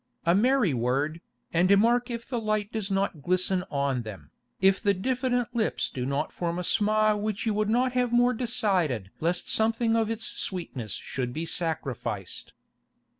A 0.25 0.33
merry 0.33 0.73
word, 0.73 1.21
and 1.53 1.77
mark 1.77 2.09
if 2.09 2.27
the 2.27 2.39
light 2.39 2.71
does 2.71 2.89
not 2.89 3.21
glisten 3.21 3.63
on 3.69 4.01
them, 4.01 4.31
if 4.59 4.81
the 4.81 4.95
diffident 4.95 5.55
lips 5.55 5.91
do 5.91 6.07
not 6.07 6.31
form 6.33 6.57
a 6.57 6.63
smile 6.63 7.21
which 7.21 7.45
you 7.45 7.53
would 7.53 7.69
not 7.69 7.91
have 7.91 8.11
more 8.11 8.33
decided 8.33 9.11
lest 9.19 9.47
something 9.47 9.95
of 9.95 10.09
its 10.09 10.25
sweetness 10.25 10.93
should 10.93 11.33
be 11.33 11.45
sacrificed. 11.45 12.53